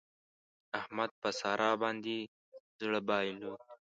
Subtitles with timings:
[0.79, 2.17] احمد په سارا باندې
[2.81, 3.59] زړه بايلود.